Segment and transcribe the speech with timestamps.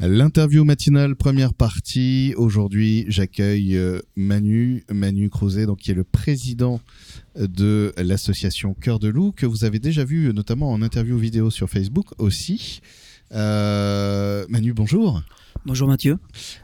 [0.00, 2.34] L'interview matinale, première partie.
[2.36, 6.80] Aujourd'hui, j'accueille euh, Manu, Manu Crozet, donc qui est le président
[7.36, 11.70] de l'association Cœur de Loup, que vous avez déjà vu notamment en interview vidéo sur
[11.70, 12.80] Facebook aussi.
[13.32, 15.22] Euh, Manu, bonjour.
[15.66, 16.18] Bonjour Mathieu.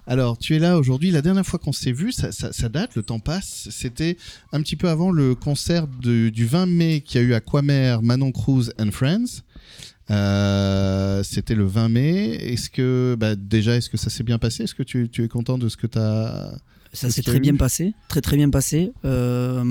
[0.06, 1.10] Alors, tu es là aujourd'hui.
[1.10, 3.68] La dernière fois qu'on s'est vu, ça, date, le temps passe.
[3.70, 4.18] C'était
[4.52, 8.30] un petit peu avant le concert du 20 mai qui a eu à Quamer, Manon
[8.30, 9.42] Cruz and Friends.
[10.10, 12.30] Euh, c'était le 20 mai.
[12.52, 14.64] Est-ce que, bah, déjà, est-ce que ça s'est bien passé?
[14.64, 16.52] Est-ce que tu, es content de ce que tu as.
[16.92, 18.92] Ça s'est très bien passé, très très bien passé.
[19.04, 19.62] Euh,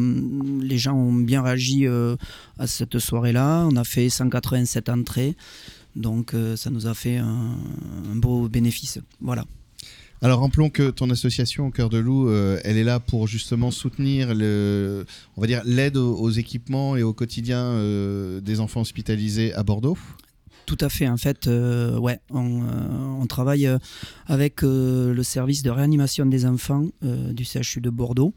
[0.62, 2.16] les gens ont bien réagi euh,
[2.58, 3.68] à cette soirée-là.
[3.70, 5.36] On a fait 187 entrées,
[5.98, 7.58] donc ça nous a fait un,
[8.16, 9.00] beau bénéfice.
[9.20, 9.44] Voilà.
[10.22, 12.32] Alors rappelons que ton association au cœur de loup,
[12.64, 17.04] elle est là pour justement soutenir le, on va dire l'aide aux, aux, équipements et
[17.04, 17.74] au quotidien
[18.42, 19.98] des enfants hospitalisés à Bordeaux.
[20.70, 21.08] Tout à fait.
[21.08, 23.80] En fait, euh, ouais, on, euh, travaille euh,
[24.28, 28.36] avec le service de réanimation des enfants du CHU de Bordeaux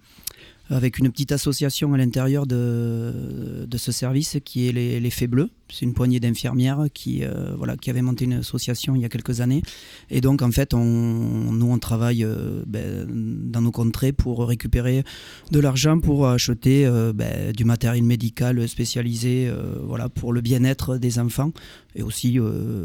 [0.73, 5.51] avec une petite association à l'intérieur de, ce service qui est les, les Fées Bleus.
[5.70, 9.09] C'est une poignée d'infirmières qui, euh, voilà, qui avait monté une association il y a
[9.09, 9.62] quelques années.
[10.11, 15.05] Et donc, en fait, nous, on travaille euh, ben, dans nos contrées pour récupérer
[15.50, 19.50] de l'argent pour acheter euh, ben, du matériel médical spécialisé
[19.83, 21.53] voilà, pour le bien-être des enfants
[21.95, 22.39] et aussi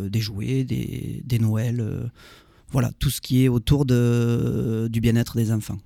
[0.09, 2.09] des jouets, des, des Noëls.
[2.71, 5.77] voilà, tout ce qui est autour de, du bien-être des enfants.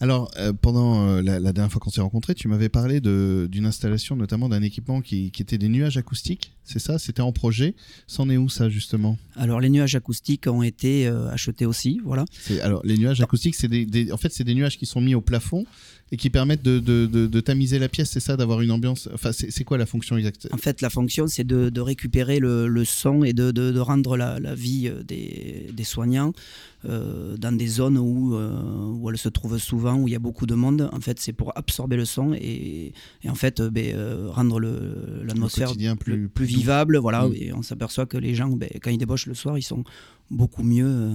[0.00, 4.16] Alors, euh, pendant euh, la, dernière fois qu'on s'est rencontrés, tu m'avais parlé d'une installation,
[4.16, 6.98] notamment d'un équipement qui, était des nuages acoustiques, c'est ça?
[6.98, 7.74] C'était en projet.
[8.06, 9.16] C'en est où ça, justement?
[9.36, 12.24] Alors, les nuages acoustiques ont été euh, achetés aussi, voilà.
[12.62, 15.20] Alors, les nuages acoustiques, c'est des, en fait, c'est des nuages qui sont mis au
[15.20, 15.64] plafond
[16.12, 19.08] et qui permettent de, tamiser la pièce, c'est ça, d'avoir une ambiance.
[19.12, 20.48] Enfin, c'est quoi la fonction exacte?
[20.52, 25.02] En fait, la fonction, c'est de, récupérer le, son et de, rendre la, vie euh,
[25.02, 26.32] des, soignants
[26.84, 30.54] dans des zones où, où elles se trouvent souvent, où il y a beaucoup de
[30.54, 30.88] monde.
[30.92, 32.92] En fait, c'est pour absorber le son et,
[33.28, 33.96] en fait, ben,
[34.28, 36.98] rendre l'atmosphère plus, plus, vivable.
[36.98, 37.34] Voilà, mm.
[37.34, 39.84] et on s'aperçoit que les gens, ben, quand ils débauchent le soir, ils sont
[40.30, 41.10] beaucoup mieux.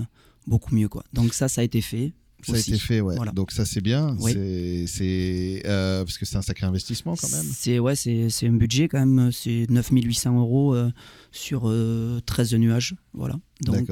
[0.48, 1.04] beaucoup mieux quoi.
[1.14, 2.14] Donc ça, ça a été fait.
[2.42, 3.16] Ça a été fait, ouais.
[3.34, 4.16] Donc ça c'est bien.
[4.20, 7.46] C'est euh, parce que c'est un sacré investissement quand même.
[7.52, 9.32] C'est ouais, c'est un budget quand même.
[9.32, 10.90] C'est 9800 euros euh,
[11.32, 11.62] sur
[12.26, 13.36] 13 euh, nuages, voilà.
[13.62, 13.92] Donc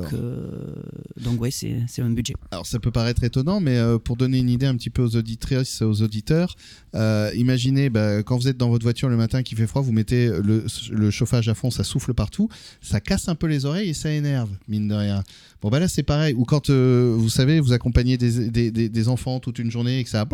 [1.17, 2.33] donc ouais, c'est un budget.
[2.51, 5.81] Alors ça peut paraître étonnant, mais pour donner une idée un petit peu aux auditrices,
[5.81, 6.55] aux auditeurs,
[6.93, 10.27] imaginez bah, quand vous êtes dans votre voiture le matin qui fait froid, vous mettez
[10.27, 12.47] le, le chauffage à fond, ça souffle partout,
[12.81, 15.23] ça casse un peu les oreilles et ça énerve, mine de rien.
[15.61, 16.33] Bon bah là c'est pareil.
[16.33, 20.25] Ou quand vous savez vous accompagnez des des, enfants toute une journée et que ça.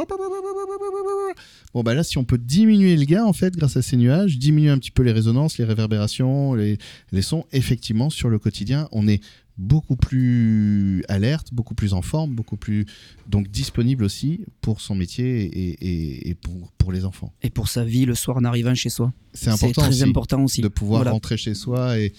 [1.73, 4.37] Bon, bah là, si on peut diminuer le gain, en fait, grâce à ces nuages,
[4.37, 6.77] diminuer un petit peu les résonances, les réverbérations, les,
[7.11, 9.21] les sons, effectivement, sur le quotidien, on est
[9.57, 12.85] beaucoup plus alerte, beaucoup plus en forme, beaucoup plus
[13.27, 17.31] donc disponible aussi pour son métier et, et, pour, pour, les enfants.
[17.43, 19.13] Et pour sa vie le soir en arrivant chez soi.
[19.33, 22.13] C'est important très aussi important aussi de pouvoir rentrer chez soi et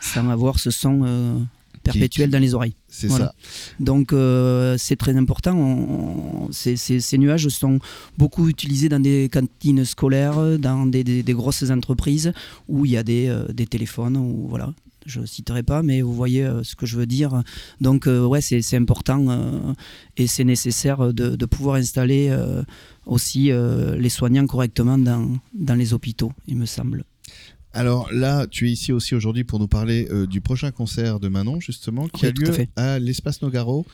[0.00, 1.38] sans avoir ce son euh,
[1.82, 2.74] perpétuel dans les oreilles.
[2.88, 3.34] C'est ça.
[3.80, 6.48] Donc euh, c'est très important.
[6.50, 7.78] ces, nuages sont
[8.18, 12.32] beaucoup utilisés dans des cantines scolaires, dans des, grosses entreprises
[12.68, 14.46] où il y a des, euh, téléphones.
[14.48, 14.72] Voilà.
[15.04, 17.42] Je ne citerai pas, mais vous voyez euh, ce que je veux dire.
[17.80, 19.74] Donc ouais, c'est important
[20.16, 22.34] et c'est nécessaire de, pouvoir installer
[23.06, 23.50] aussi
[23.98, 27.04] les soignants correctement dans, dans les hôpitaux, il me semble.
[27.74, 31.28] Alors là, tu es ici aussi aujourd'hui pour nous parler euh, du prochain concert de
[31.28, 33.86] Manon, justement, qui a lieu à, l'espace Nogaro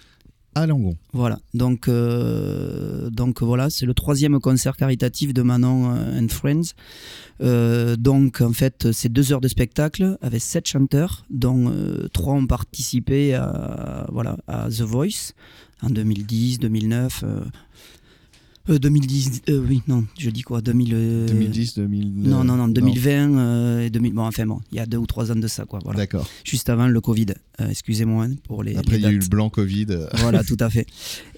[0.55, 0.97] à Langon.
[1.13, 6.75] Voilà, donc, euh, donc voilà, c'est le troisième concert caritatif de Manon euh, and Friends.
[7.97, 11.73] donc en fait, c'est deux heures de spectacle avec sept chanteurs, dont
[12.13, 15.35] trois ont participé à, voilà, à The Voice
[15.83, 17.25] en 2010, 2009.
[18.77, 23.39] 2010, euh, euh, oui, non, je dis quoi 2000, 2010, 2009 Non, non, non, 2020
[23.39, 24.13] euh, et 2000.
[24.13, 25.79] Bon, enfin bon, il y a deux ou trois ans de ça, quoi.
[25.83, 25.99] Voilà.
[25.99, 26.29] D'accord.
[26.45, 27.27] Juste avant le Covid,
[27.59, 28.77] excusez-moi hein, pour les.
[28.77, 29.87] Après, il y a eu le blanc Covid.
[30.19, 30.87] Voilà, tout à fait.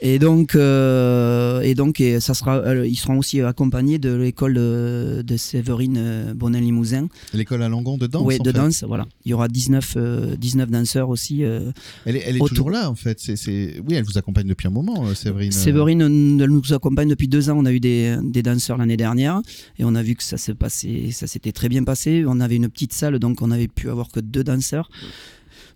[0.00, 5.36] Et donc, et donc et ça sera, ils seront aussi accompagnés de l'école de, de,
[5.36, 7.08] Séverine Bonin-Limousin.
[7.32, 9.06] L'école à Langon de danse Oui, de danse, voilà.
[9.24, 11.42] Il y aura 19, 19 danseurs aussi.
[11.42, 13.20] elle est, elle est toujours là, en fait.
[13.20, 15.52] C'est, Oui, elle vous accompagne depuis un moment, Séverine.
[15.52, 19.42] Séverine, elle nous accompagne depuis depuis deux ans, on a eu des, danseurs l'année dernière
[19.78, 22.24] et on a vu que ça ça s'était très bien passé.
[22.26, 24.88] On avait une petite salle, donc on avait pu avoir que deux danseurs.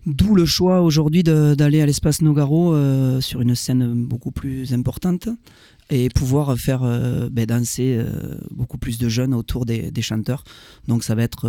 [0.07, 5.29] D'où le choix aujourd'hui d'aller à l'espace Nogaro euh, sur une scène beaucoup plus importante
[5.91, 10.43] et pouvoir faire euh, ben, danser euh, beaucoup plus de jeunes autour des, chanteurs.
[10.87, 11.47] Donc ça va être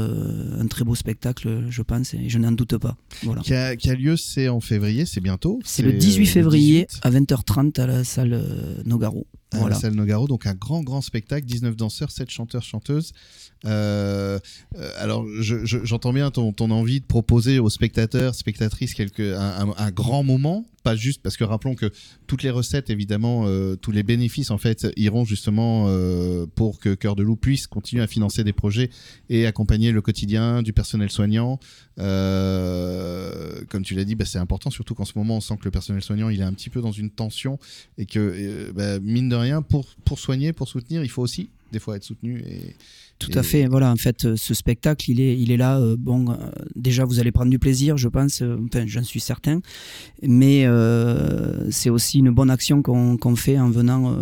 [0.61, 2.99] un très beau spectacle, je pense, et je n'en doute pas.
[3.23, 3.41] Voilà.
[3.41, 7.87] Qui, a, lieu, c'est en février, c'est bientôt C'est le 18 février à 20h30 à
[7.87, 8.43] la salle
[8.85, 9.27] Nogaro.
[9.65, 13.13] À la salle Nogaro, donc un grand, grand spectacle, 19 danseurs, 7 chanteurs, chanteuses.
[13.65, 14.39] Euh,
[14.77, 20.65] euh, alors, j'entends bien ton, envie de proposer aux spectateurs, spectatrices, quelque, un, grand moment,
[20.87, 21.91] pas juste parce que rappelons que
[22.29, 25.87] toutes les recettes, évidemment, euh, tous les bénéfices, en fait, iront justement
[26.55, 28.91] pour que Cœur de Loup puisse continuer à financer des projets
[29.29, 31.59] et accompagner le quotidien du personnel soignant.
[31.97, 35.73] comme tu l'as dit, bah, c'est important, surtout qu'en ce moment, on sent que le
[35.73, 37.59] personnel soignant, il est un petit peu dans une tension
[37.99, 41.79] et que, bah, mine de rien, pour, pour soigner, pour soutenir, il faut aussi des
[41.79, 42.75] fois être soutenu et
[43.19, 43.67] tout à fait.
[43.67, 45.79] Voilà, en fait, euh, ce spectacle, il est, il est là.
[45.79, 46.35] Euh, bon, euh,
[46.75, 48.43] déjà, vous allez prendre du plaisir, je pense.
[48.43, 49.61] enfin, j'en suis certain.
[50.23, 50.67] Mais
[51.71, 54.15] c'est aussi une bonne action qu'on fait en venant,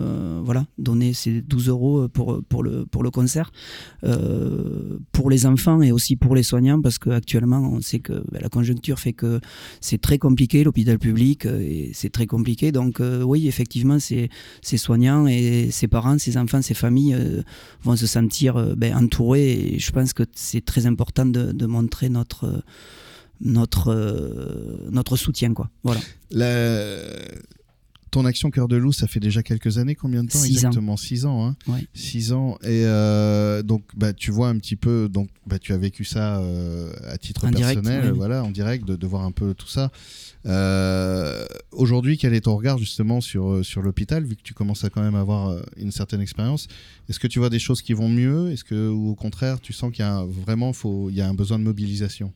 [0.44, 3.50] voilà, donner ces 12 euros pour, pour, le, pour le concert,
[5.12, 8.49] pour les enfants et aussi pour les soignants, parce qu'actuellement, on sait que ben, la
[8.49, 9.40] conjoncture fait que
[9.81, 12.73] c'est très compliqué, l'hôpital public, et c'est très compliqué.
[12.73, 14.31] Donc, oui, effectivement, ces,
[14.62, 17.17] ces soignants et ses parents, ses enfants, ses familles
[17.83, 19.53] vont se sentir ben, entouré.
[19.53, 22.63] Et je pense que c'est très important de, montrer notre,
[23.41, 23.95] notre,
[24.91, 25.55] notre soutien.
[25.55, 25.71] Quoi.
[25.83, 26.01] Voilà.
[28.14, 30.93] Ton action Cœur de Loup, ça fait déjà quelques années, combien de temps Six exactement?
[30.93, 30.96] Ans.
[30.96, 31.49] Six ans.
[31.49, 31.56] Hein?
[31.66, 31.84] Ouais.
[31.94, 32.56] Six ans.
[32.62, 36.38] Et euh, donc, bah, tu vois un petit peu, donc, bah, tu as vécu ça
[36.38, 39.90] euh, à titre personnel, voilà, en direct, de, de, voir un peu tout ça.
[40.46, 44.90] Euh, aujourd'hui, quel est ton regard justement sur, sur l'hôpital, vu que tu commences à
[44.90, 46.69] quand même avoir une certaine expérience?
[47.08, 48.52] Est-ce que tu vois des choses qui vont mieux?
[48.52, 51.28] Est-ce que, ou au contraire, tu sens qu'il y a vraiment faut, il y a
[51.28, 52.32] un besoin de mobilisation?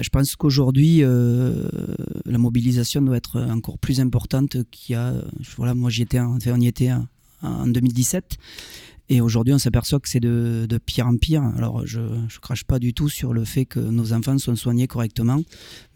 [0.00, 5.14] Je pense qu'aujourd'hui, la mobilisation doit être encore plus importante qu'il y a.
[5.56, 6.90] Voilà, moi, j'y étais, on y était
[7.42, 8.38] en 2017.
[9.08, 11.42] Et aujourd'hui, on s'aperçoit que c'est de, pire en pire.
[11.58, 14.86] Alors, je ne crache pas du tout sur le fait que nos enfants sont soignés
[14.86, 15.42] correctement,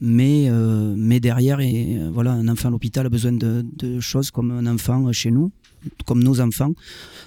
[0.01, 3.65] mais, euh, mais derrière, et, euh, voilà, un enfant à l'hôpital a besoin de,
[4.01, 5.51] choses comme un enfant chez nous,
[6.05, 6.73] comme nos enfants,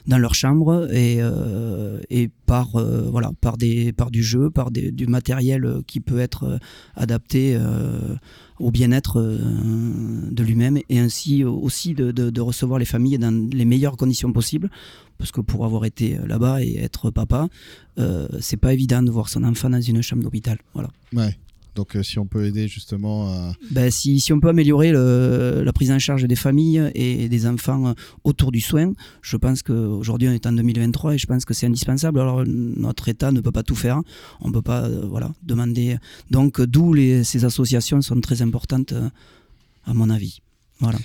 [0.08, 2.70] dans leur chambre et, euh, et par,
[3.12, 6.60] voilà, par, des, par du jeu, par du matériel qui peut être
[6.96, 7.60] adapté
[8.60, 13.98] au bien-être de lui-même et ainsi aussi de, de, recevoir les familles dans les meilleures
[13.98, 14.70] conditions possibles
[15.20, 17.50] parce que pour avoir été là-bas et être papa,
[18.00, 20.58] euh, c'est pas évident de voir son enfant dans une chambre d'hôpital.
[20.74, 20.90] Voilà.
[21.14, 21.38] Ouais.
[21.76, 23.54] Donc euh, si on peut aider justement à...
[23.72, 27.94] Ben, si, si on peut améliorer la prise en charge des familles et des enfants
[28.24, 31.68] autour du soin, je pense qu'aujourd'hui on est en 2023 et je pense que c'est
[31.68, 32.20] indispensable.
[32.20, 34.02] Alors notre État ne peut pas tout faire,
[34.42, 35.98] on ne peut pas euh, voilà, demander...
[36.32, 38.94] Donc d'où ces associations sont très importantes
[39.86, 40.42] à mon avis.
[40.80, 41.00] Voilà.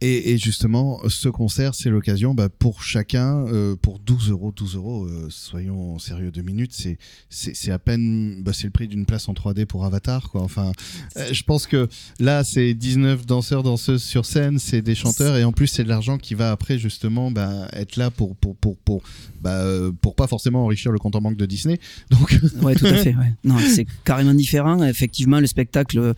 [0.00, 5.04] Et, justement, ce concert, c'est l'occasion bah, pour chacun, euh, pour 12 euros, 12 euros,
[5.06, 6.98] euh, soyons sérieux deux minutes, c'est,
[7.30, 10.42] c'est, à peine, bah, c'est le prix d'une place en 3D pour Avatar, quoi.
[10.42, 10.70] Enfin,
[11.16, 11.88] euh, je pense que
[12.20, 15.88] là, c'est 19 danseurs, danseuses sur scène, c'est des chanteurs, et en plus, c'est de
[15.88, 19.02] l'argent qui va après, justement, bah, être là pour, pour, pour, pour,
[19.40, 19.64] bah,
[20.00, 21.80] pour pas forcément enrichir le compte en banque de Disney.
[22.10, 22.38] Donc...
[22.62, 23.34] ouais, tout à fait, ouais.
[23.42, 24.80] Non, c'est carrément différent.
[24.84, 26.14] Effectivement, le spectacle,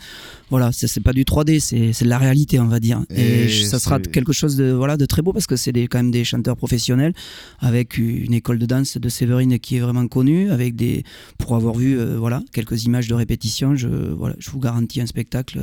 [0.50, 3.02] voilà, c'est, pas du 3D, c'est, c'est de la réalité, on va dire.
[3.08, 6.10] Et, ça sera quelque chose de, voilà, de très beau parce que c'est quand même
[6.10, 7.12] des chanteurs professionnels
[7.60, 11.04] avec une école de danse de Séverine qui est vraiment connue, avec des,
[11.38, 15.06] pour avoir vu euh, voilà, quelques images de répétition, je, voilà, je vous garantis un
[15.06, 15.60] spectacle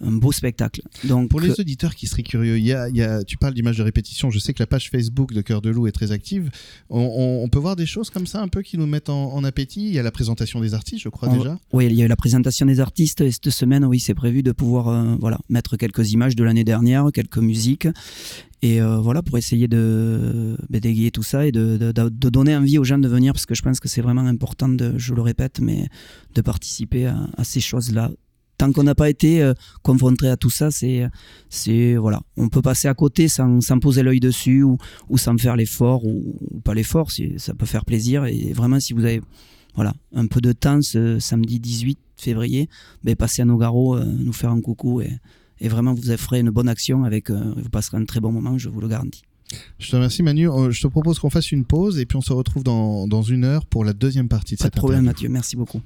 [0.00, 0.82] un beau spectacle.
[1.04, 3.82] Donc, Pour les auditeurs qui seraient curieux, y a, y a, tu parles d'images de
[3.82, 6.50] répétition, je sais que la page Facebook de Cœur de Loup est très active.
[6.88, 9.86] On, on, peut voir des choses comme ça un peu qui nous mettent en, appétit?
[9.86, 11.58] Il y a la présentation des artistes, je crois déjà.
[11.72, 14.42] Oui, il y a eu la présentation des artistes et cette semaine, oui, c'est prévu
[14.42, 17.88] de pouvoir euh, voilà, mettre quelques images de l'année dernière, quelques musiques.
[18.60, 22.56] Et euh, voilà, pour essayer de bah, d'égayer tout ça et de, de, de, donner
[22.56, 25.14] envie aux gens de venir, parce que je pense que c'est vraiment important, de, je
[25.14, 25.88] le répète, mais
[26.34, 28.10] de participer à, à ces choses-là
[28.58, 31.06] tant qu'on n'a pas été euh, confronté à tout ça, c'est,
[31.48, 34.76] c'est voilà, on peut passer à côté sans, sans poser l'œil dessus ou,
[35.08, 38.26] ou sans faire l'effort ou, pas l'effort, ça peut faire plaisir.
[38.26, 39.22] Et vraiment, si vous avez
[39.74, 42.68] voilà, un peu de temps ce samedi 18 février,
[43.04, 45.12] ben, passez à Nogaro, euh, nous faire un coucou et,
[45.60, 48.58] et, vraiment vous ferez une bonne action avec, euh, vous passerez un très bon moment,
[48.58, 49.22] je vous le garantis.
[49.78, 50.48] Je te remercie Manu.
[50.70, 53.44] Je te propose qu'on fasse une pause et puis on se retrouve dans, dans une
[53.44, 55.80] heure pour la deuxième partie de Pas cette de problème Mathieu, merci beaucoup.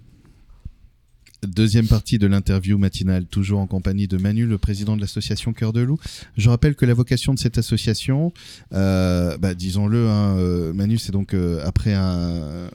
[1.47, 5.73] Deuxième partie de l'interview matinale, toujours en compagnie de Manu, le président de l'association Cœur
[5.73, 5.99] de Loup.
[6.37, 8.33] Je rappelle que la vocation de cette association,
[8.73, 12.71] euh, bah, disons-le, hein, euh, Manu, c'est donc euh, après un,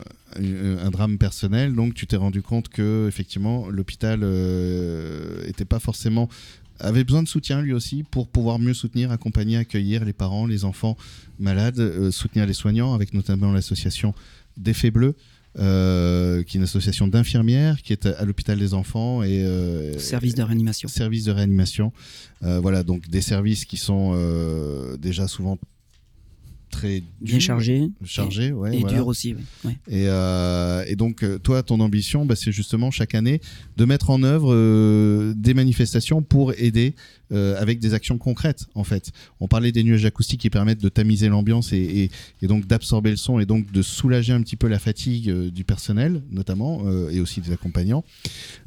[0.92, 4.24] drame personnel, donc tu t'es rendu compte que effectivement l'hôpital
[5.48, 6.30] était pas forcément
[6.80, 10.64] avait besoin de soutien lui aussi pour pouvoir mieux soutenir, accompagner, accueillir les parents, les
[10.66, 10.96] enfants
[11.40, 14.14] malades, soutenir les soignants avec notamment l'association
[14.58, 15.16] Défait Bleu.
[15.60, 20.36] Euh, qui est une association d'infirmières qui est à, l'hôpital des enfants et euh, service
[20.36, 20.88] de réanimation.
[20.88, 21.92] Service de réanimation.
[22.44, 24.16] Euh, voilà, donc des services qui sont
[25.00, 25.58] déjà souvent
[26.78, 29.36] très bien chargés, ouais, et durs aussi.
[29.64, 29.78] Ouais.
[29.90, 30.06] Et,
[30.92, 33.42] et, donc toi, ton ambition, bah, c'est justement chaque année
[33.78, 36.94] de mettre en œuvre des manifestations pour aider
[37.34, 39.12] euh, avec des actions concrètes en fait.
[39.42, 42.10] On parlait des nuages acoustiques qui permettent de tamiser l'ambiance et,
[42.42, 45.66] donc d'absorber le son et donc de soulager un petit peu la fatigue euh, du
[45.66, 48.06] personnel notamment euh, et aussi des accompagnants.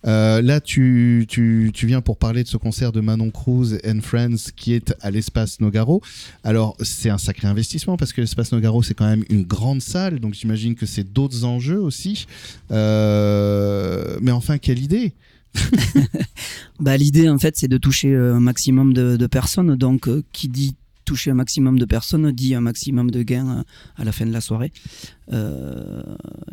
[0.05, 4.53] là tu, tu, tu, viens pour parler de ce concert de Manon Cruz and Friends
[4.57, 6.03] qui est à l'espace Nogaro.
[6.45, 10.19] Alors c'est un sacré investissement parce que l'espace Nogaro c'est quand même une grande salle
[10.19, 12.27] donc j'imagine que c'est d'autres enjeux aussi.
[12.71, 15.15] mais enfin quelle idée
[16.81, 19.77] bah, L'idée, en fait, c'est de toucher euh, un maximum de, personnes.
[19.77, 23.63] Donc, euh, qui dit toucher un maximum de personnes dit un maximum de gains euh,
[23.97, 24.73] à la fin de la soirée.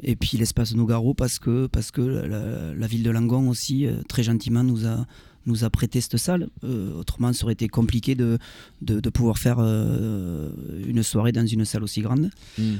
[0.03, 4.63] et puis l'espace Nougaro parce que, parce que la, ville de Langon aussi, très gentiment,
[4.63, 5.05] nous a,
[5.47, 6.49] nous a prêté cette salle.
[6.63, 8.37] autrement, ça aurait été compliqué de,
[8.81, 12.29] de, pouvoir faire une soirée dans une salle aussi grande.
[12.57, 12.75] Hmm.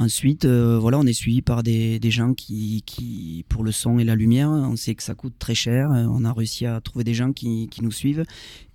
[0.00, 3.98] Ensuite, euh, voilà, on est suivi par des, des gens qui, qui, pour le son
[3.98, 5.92] et la lumière, on sait que ça coûte très cher.
[5.92, 8.24] Euh, on a réussi à trouver des gens qui, qui nous suivent.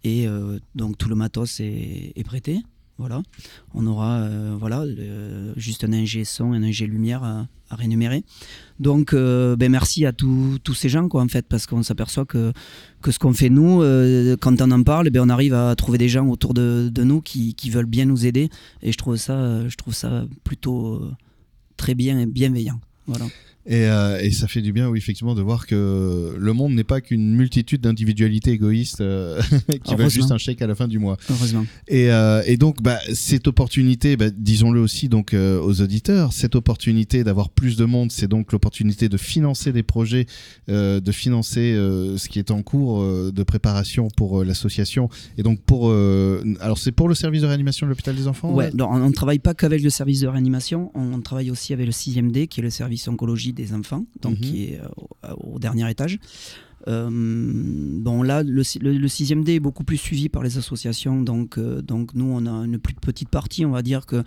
[0.03, 2.59] Et euh, donc, tout le matos est, est prêté.
[2.97, 3.21] Voilà.
[3.73, 4.85] On aura voilà,
[5.57, 8.23] juste un ingé son, un ingé lumière à, à rémunérer.
[8.79, 12.53] Donc, ben merci à tous ces gens, quoi, en fait, parce qu'on s'aperçoit que,
[13.01, 13.81] que ce qu'on fait nous,
[14.39, 17.21] quand on en parle, ben on arrive à trouver des gens autour de, de nous
[17.21, 18.49] qui, qui, veulent bien nous aider.
[18.81, 21.01] Et je trouve ça, je trouve ça plutôt
[21.75, 22.79] très bien et bienveillant.
[23.07, 23.25] Voilà.
[23.67, 26.83] Et, euh, et, ça fait du bien, oui, effectivement, de voir que le monde n'est
[26.83, 29.41] pas qu'une multitude d'individualités égoïstes euh,
[29.83, 31.17] qui veulent juste un chèque à la fin du mois.
[31.31, 31.65] Heureusement.
[31.87, 37.23] Et, euh, et donc, bah, cette opportunité, bah, disons-le aussi donc aux auditeurs, cette opportunité
[37.23, 40.27] d'avoir plus de monde, c'est donc l'opportunité de financer des projets,
[40.67, 45.09] de financer ce qui est en cours de préparation pour l'association.
[45.37, 48.53] Et donc pour, alors c'est pour le service de réanimation de l'hôpital des enfants.
[48.53, 51.87] Ouais, on ne travaille pas qu'avec le service de réanimation, on, on travaille aussi avec
[51.87, 54.41] le 6e D, qui est le service oncologie des enfants, donc mhm.
[54.41, 56.19] qui est euh, au, dernier étage.
[56.87, 61.57] Euh, bon là, le, le, 6 D est beaucoup plus suivi par les associations, donc,
[61.57, 64.23] euh, donc nous on a une plus petite partie, on va dire que,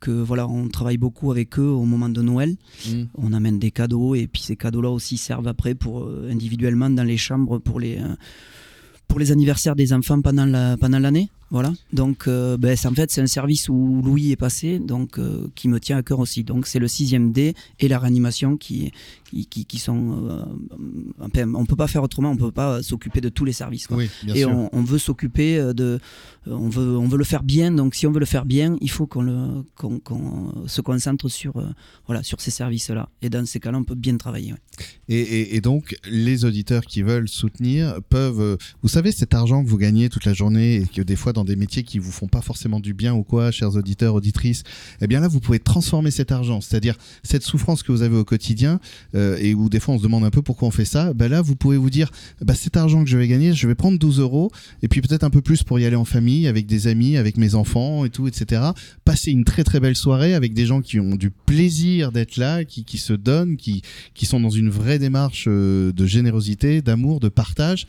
[0.00, 2.56] que voilà, on travaille beaucoup avec eux au moment de Noël.
[2.86, 3.08] Mhm.
[3.16, 7.16] On amène des cadeaux et puis ces cadeaux-là aussi servent après pour individuellement dans les
[7.16, 7.98] chambres pour les
[9.08, 11.30] pour les anniversaires des enfants pendant la pendant l'année.
[11.52, 11.74] Voilà.
[11.92, 15.68] Donc, euh, ben, en fait, c'est un service où Louis est passé, donc euh, qui
[15.68, 16.44] me tient à cœur aussi.
[16.44, 18.90] Donc, c'est le 6 D et la réanimation qui,
[19.30, 20.30] qui, qui, sont.
[20.30, 22.30] Euh, on peut pas faire autrement.
[22.30, 23.86] On peut pas s'occuper de tous les services.
[24.34, 26.00] et On, on, veut s'occuper de.
[26.46, 27.70] On veut, on veut le faire bien.
[27.70, 29.66] Donc, si on veut le faire bien, il faut qu'on
[30.66, 31.52] se concentre sur,
[32.06, 33.10] voilà, sur ces services-là.
[33.20, 34.54] Et dans ces cas-là, on peut bien travailler.
[35.08, 38.56] Et, et, et, donc, les auditeurs qui veulent soutenir peuvent.
[38.80, 41.41] Vous savez, cet argent que vous gagnez toute la journée et que des fois dans
[41.44, 44.62] des métiers qui vous font pas forcément du bien ou quoi, chers auditeurs, auditrices,
[45.00, 48.24] eh bien là, vous pouvez transformer cet argent, c'est-à-dire cette souffrance que vous avez au
[48.24, 48.80] quotidien
[49.14, 51.12] euh, et où des fois on se demande un peu pourquoi on fait ça.
[51.14, 53.74] Ben là, vous pouvez vous dire, bah, cet argent que je vais gagner, je vais
[53.74, 54.50] prendre 12 euros
[54.82, 57.36] et puis peut-être un peu plus pour y aller en famille, avec des amis, avec
[57.36, 58.62] mes enfants et tout, etc.
[59.04, 62.64] Passer une très très belle soirée avec des gens qui ont du plaisir d'être là,
[62.64, 63.82] qui, qui se donnent, qui,
[64.14, 67.86] qui sont dans une vraie démarche euh, de générosité, d'amour, de partage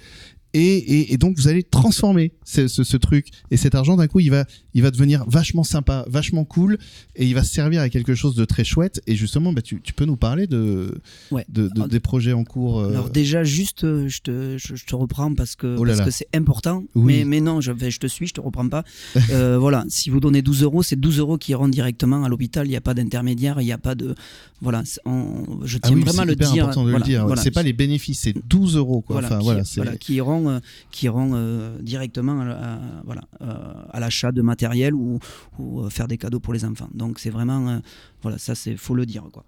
[0.53, 3.27] et, et, donc vous allez transformer ce, ce, ce truc.
[3.51, 6.77] Et cet argent d'un coup il va il va devenir vachement sympa vachement cool
[7.15, 9.01] et il va servir à quelque chose de très chouette.
[9.07, 11.45] Et justement bah, tu, tu peux nous parler de, ouais.
[11.49, 12.89] de, de des projets en cours euh...
[12.89, 16.27] alors déjà juste euh, je te, je, te reprends parce que oh parce que c'est
[16.33, 16.83] important.
[16.95, 17.17] Oui.
[17.17, 18.83] mais, mais non je, je te suis je te reprends pas.
[19.31, 19.85] Euh, voilà.
[19.89, 22.67] Si vous donnez 12 euros c'est 12 euros qui iront directement à l'hôpital.
[22.67, 24.15] Il n'y a pas d'intermédiaire il n'y a pas de
[24.61, 27.41] voilà on, je ah tiens ah oui, vraiment le dire, voilà, le dire voilà.
[27.41, 29.19] c'est pas les bénéfices c'est 12 euros quoi.
[29.19, 30.59] Voilà, enfin, qui, voilà qui iront euh,
[30.91, 35.19] qui rend euh, directement à, voilà, euh, à l'achat de matériel ou,
[35.59, 36.89] ou, faire des cadeaux pour les enfants.
[36.93, 37.81] Donc c'est vraiment,
[38.21, 39.45] voilà, ça c'est faut le dire quoi.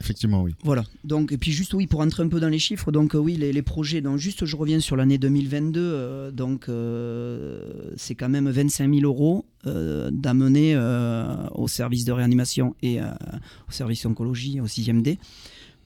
[0.00, 0.54] Effectivement, oui.
[0.62, 0.84] Voilà.
[1.04, 3.52] Donc, et puis juste, oui, pour entrer un peu dans les chiffres, donc oui, les,
[3.52, 8.48] les projets, donc juste, je reviens sur l'année 2022, euh, donc euh, c'est quand même
[8.48, 10.76] 25 000 euros d'amener
[11.56, 15.18] au service de réanimation et au service oncologie, au 6e D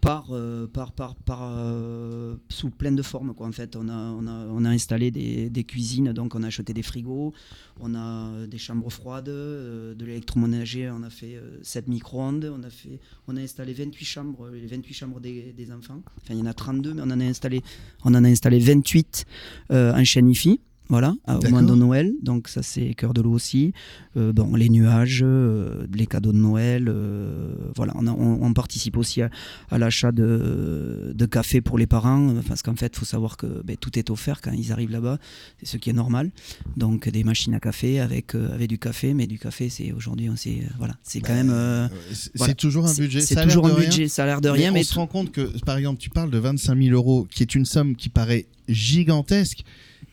[0.01, 3.35] par, euh, par, par, par euh, sous plein de formes.
[3.35, 6.43] Quoi, en fait, on a, on a, on a installé des, des, cuisines, donc on
[6.43, 7.33] a acheté des frigos,
[7.81, 13.01] on a des chambres froides, de l'électroménager, on a fait 7 micro-ondes, on, a fait,
[13.29, 16.03] on a installé 28 chambres, les 28 chambres des, des, enfants.
[16.23, 17.63] Enfin, il y en a 32, mais on en a installé,
[18.05, 19.25] on en a installé 28
[19.71, 20.61] en chaîne IFI
[20.91, 22.13] voilà, au moment de Noël.
[22.23, 23.73] Donc ça c'est cœur de l'eau aussi.
[24.17, 29.23] Euh, bon, les nuages, euh, les cadeaux de Noël, euh, voilà, on, on, participe aussi
[29.23, 29.31] à,
[29.79, 33.77] l'achat de, de, café pour les parents, parce qu'en fait, il faut savoir que ben,
[33.77, 35.19] tout est offert quand ils arrivent là-bas,
[35.61, 36.33] c'est ce qui est normal.
[36.77, 40.59] Donc des machines à café avec, avec du café, mais du café, c'est aujourd'hui, c'est
[40.77, 41.89] voilà, c'est quand même.
[42.35, 43.21] c'est toujours un budget.
[43.21, 45.57] C'est toujours un budget, ça a l'air de rien, mais, on se rend compte que,
[45.65, 49.63] par exemple, tu parles de 25 000 euros, qui est une somme qui paraît gigantesque.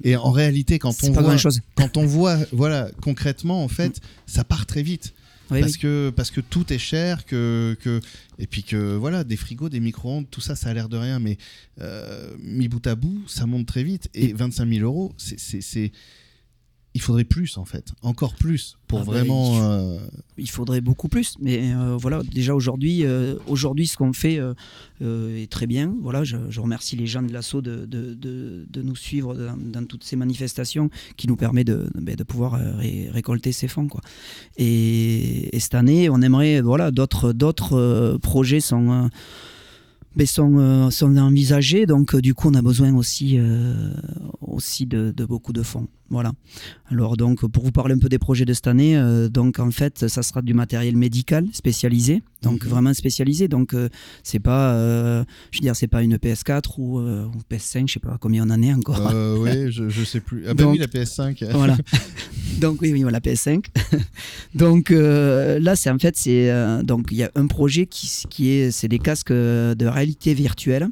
[0.03, 1.35] Et en réalité, quand on voit,
[1.75, 5.13] quand on voit, voilà, concrètement, en fait, ça part très vite.
[5.49, 8.01] parce que parce que tout est cher, que, que
[8.37, 11.19] et puis que voilà, des frigos, des micro-ondes, tout ça, ça a l'air de rien,
[11.19, 11.37] mais
[11.81, 14.09] euh, mis bout à bout, ça monte très vite.
[14.13, 15.91] Et 25 000 euros, c'est
[16.97, 19.61] il faudrait plus en fait, encore plus pour ah bah, vraiment.
[19.61, 19.99] Euh,
[20.39, 24.39] il, faudrait beaucoup plus, mais euh, voilà, déjà aujourd'hui, euh, aujourd'hui ce qu'on fait
[24.99, 25.93] est très bien.
[26.01, 30.15] Voilà, je, remercie les gens de l'assaut de, de, de, nous suivre dans, toutes ces
[30.15, 32.59] manifestations qui nous permet de, ben, de pouvoir
[33.11, 34.01] récolter ces fonds quoi.
[34.57, 39.11] Et, et, cette année, on aimerait voilà d'autres d'autres projets sont
[40.17, 41.85] mais sont, euh, sont envisagés.
[41.85, 43.91] Donc, euh, du coup, on a besoin aussi, euh,
[44.41, 45.87] aussi de, beaucoup de fonds.
[46.09, 46.31] Voilà.
[46.89, 48.97] Alors, donc, pour vous parler un peu des projets de cette année,
[49.29, 52.69] donc, en fait, ça sera du matériel médical spécialisé, donc mhm.
[52.69, 53.49] vraiment spécialisé.
[53.49, 53.75] Donc,
[54.23, 54.73] c'est pas,
[55.51, 57.01] je veux dire, c'est pas une PS4 ou,
[57.51, 59.11] PS5, je sais pas combien on en est encore.
[59.39, 60.45] oui, je, je sais plus.
[60.47, 61.45] Ah, ben oui, la PS5.
[61.51, 61.77] voilà.
[62.61, 63.65] donc, oui, oui, la PS5.
[64.55, 66.51] donc, là, c'est en fait, c'est,
[66.83, 70.89] donc, il y a un projet qui, qui est, c'est des casques de réalité virtuelle.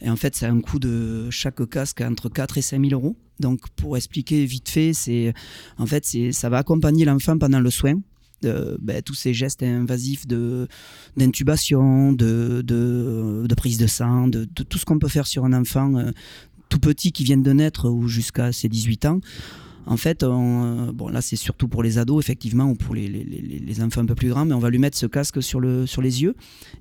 [0.00, 3.16] Et en fait, c'est un coût de chaque casque entre 4 et 5 000 euros.
[3.40, 5.32] Donc, pour expliquer vite fait, c'est
[5.78, 7.94] en fait, c'est ça va accompagner l'enfant pendant le soin.
[8.42, 10.68] De, ben, tous ces gestes invasifs de
[11.16, 15.54] d'intubation, de, de, de, prise de sang, de, tout ce qu'on peut faire sur un
[15.54, 16.10] enfant euh,
[16.68, 19.20] tout petit qui vient de naître ou jusqu'à ses 18 ans.
[19.86, 23.24] En fait, on, bon là c'est surtout pour les ados effectivement ou pour les, les,
[23.24, 25.86] les, enfants un peu plus grands, mais on va lui mettre ce casque sur, le,
[25.86, 26.34] sur les yeux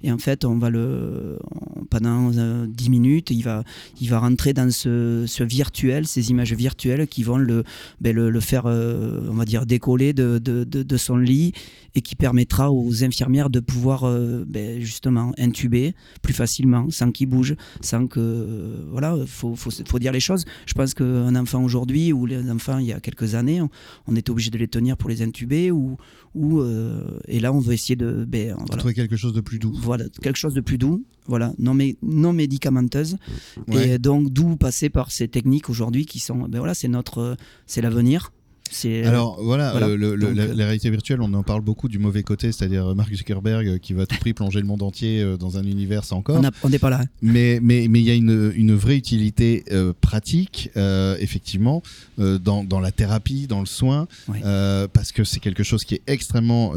[0.04, 1.38] et en fait on va le
[1.90, 3.64] pendant 10 euh, minutes il va
[4.02, 7.64] il va rentrer dans ce, ce virtuel, ces images virtuelles qui vont le
[8.02, 11.54] ben, le, faire euh, on va dire décoller de, de, de, son lit
[11.94, 17.28] et qui permettra aux infirmières de pouvoir euh, ben, justement intuber plus facilement sans qu'il
[17.28, 20.46] bouge, sans que voilà faut, faut, faut dire les choses.
[20.66, 23.62] Je pense qu'un enfant aujourd'hui ou les enfants il y a quelques années,
[24.08, 25.98] on, était obligé de les tenir pour les intuber ou,
[26.34, 29.74] ou euh, et là on veut essayer de ben, trouver quelque chose de plus doux.
[29.76, 33.18] Voilà, quelque chose de plus doux, voilà, non mais non médicamenteuse
[33.72, 37.82] et donc d'où passer par ces techniques aujourd'hui qui sont ben voilà, c'est notre c'est
[37.82, 38.32] l'avenir.
[38.86, 42.52] Euh, Alors voilà, euh, euh, la, réalité virtuelle, on en parle beaucoup du mauvais côté,
[42.52, 46.04] c'est-à-dire Mark Zuckerberg qui va à tout prix plonger le monde entier dans un univers,
[46.04, 46.42] sans encore.
[46.64, 47.04] On n'est pas là.
[47.22, 49.64] Mais mais mais il y a une, une vraie utilité
[50.02, 51.84] pratique, effectivement,
[52.18, 54.08] dans, dans, la thérapie, dans le soin,
[54.94, 56.74] parce que c'est quelque chose qui est extrêmement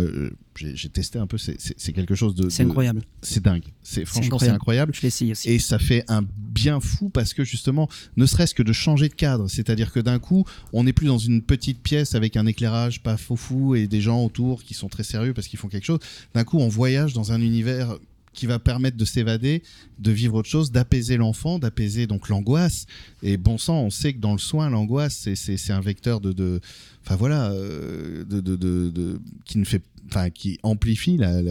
[0.64, 2.48] j'ai testé un peu, c'est quelque chose de.
[2.48, 3.02] C'est incroyable.
[3.22, 3.64] C'est dingue.
[3.82, 4.92] C'est franchement c'est incroyable.
[4.94, 5.48] Je l'essaye aussi.
[5.50, 9.14] Et ça fait un bien fou parce que justement, ne serait-ce que de changer de
[9.14, 13.02] cadre, c'est-à-dire que d'un coup, on n'est plus dans une petite pièce avec un éclairage
[13.02, 16.00] pas fou et des gens autour qui sont très sérieux parce qu'ils font quelque chose.
[16.34, 17.96] D'un coup, on voyage dans un univers
[18.32, 19.62] qui va permettre de s'évader,
[19.98, 22.86] de vivre autre chose, d'apaiser l'enfant, d'apaiser donc l'angoisse.
[23.22, 26.60] Et bon sang, on sait que dans le soin, l'angoisse, c'est un vecteur de,
[27.04, 31.42] enfin voilà, euh, de, de, de, qui ne fait enfin qui amplifie la,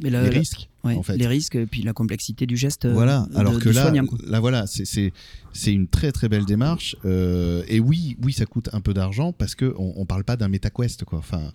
[0.00, 0.68] les risques.
[0.84, 1.16] en fait.
[1.16, 2.84] Les risques et puis la complexité du geste.
[2.84, 3.26] Euh, voilà.
[3.34, 3.92] Alors que là,
[4.26, 5.12] là voilà, c'est
[5.52, 6.96] c'est une très très belle démarche.
[7.04, 10.36] Euh, et oui, oui, ça coûte un peu d'argent parce que on, on parle pas
[10.36, 11.18] d'un MetaQuest quoi.
[11.18, 11.52] Enfin.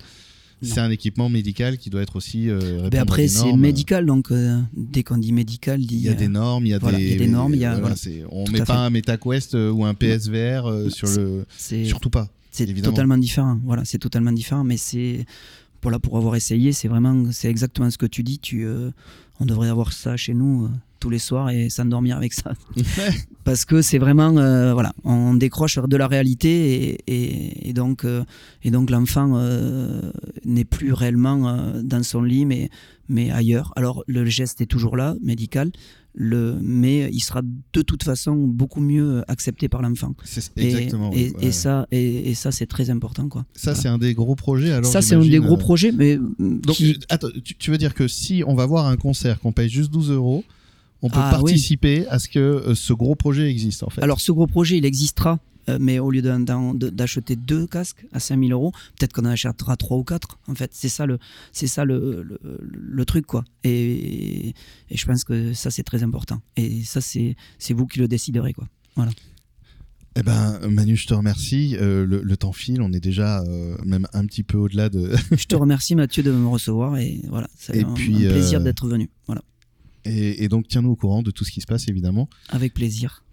[0.64, 2.50] C'est un équipement médical qui doit être aussi.
[2.50, 6.28] Euh, ben après, c'est médical, donc euh, dès qu'on dit médical, il y a des
[6.28, 7.54] normes, il y a, des, y a des normes.
[7.54, 7.80] Il y a,
[8.32, 11.46] on met pas un MetaQuest ou un PSVR sur le.
[11.58, 12.30] Surtout pas.
[12.52, 13.60] C'est totalement différent.
[13.64, 15.26] Voilà, c'est totalement différent, mais c'est
[15.84, 18.40] pour, pour avoir essayé, c'est vraiment, c'est exactement ce que tu dis.
[18.40, 18.92] Tu, euh,
[19.44, 22.54] on devrait avoir ça chez nous euh, tous les soirs et s'endormir avec ça.
[23.44, 28.06] Parce que c'est vraiment, euh, voilà, on décroche de la réalité et, et, donc,
[28.64, 29.38] et donc l'enfant
[30.46, 32.70] n'est plus réellement dans son lit, mais,
[33.10, 33.74] mais ailleurs.
[33.76, 35.72] Alors le geste est toujours là, médical,
[36.16, 40.14] le, mais il sera de toute façon beaucoup mieux accepté par l'enfant.
[40.56, 41.12] Exactement.
[41.14, 43.28] Et, et, ça, et, ça c'est très important.
[43.30, 43.46] Quoi.
[43.56, 44.72] Ça, c'est un des gros projets.
[44.72, 45.92] Alors, ça, c'est un des gros euh, projets.
[45.92, 46.78] Mais Donc,
[47.10, 50.12] attends, tu, veux dire que si on va voir un concert qu'on paye juste 12
[50.12, 50.44] euros,
[51.02, 51.52] on peut Ah, oui.
[51.52, 54.78] participer à ce que euh, ce gros projet existe en fait Alors, ce gros projet,
[54.78, 59.30] il existera, euh, mais au lieu d'acheter deux casques à 5000 euros, peut-être qu'on en
[59.32, 60.40] achètera trois ou quatre.
[60.48, 61.20] En fait, c'est ça le,
[61.52, 63.44] c'est ça le, le, le truc, quoi.
[63.64, 64.50] Et,
[64.90, 66.42] et je pense que ça, c'est très important.
[66.58, 68.68] Et ça, c'est c'est vous qui le déciderez, quoi.
[70.16, 71.76] Eh ben, Manu, je te remercie.
[71.80, 75.12] Euh, le, le temps file, on est déjà euh, même un petit peu au-delà de.
[75.36, 76.98] Je te remercie, Mathieu, de me recevoir.
[76.98, 79.10] Et voilà, c'est un, puis, un plaisir euh, d'être venu.
[79.26, 79.42] Voilà,
[80.06, 82.30] et, et donc, tiens-nous au courant de tout ce qui se passe, évidemment.
[82.50, 83.24] avec plaisir.